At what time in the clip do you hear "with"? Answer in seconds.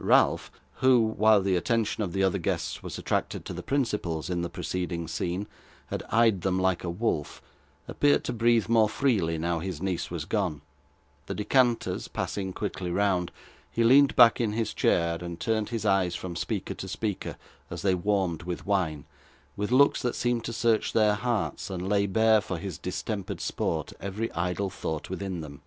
18.42-18.66, 19.54-19.70